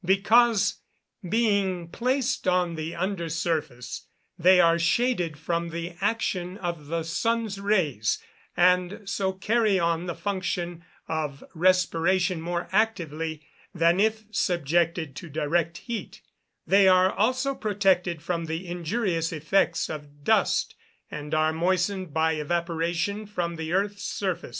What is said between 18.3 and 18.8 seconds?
the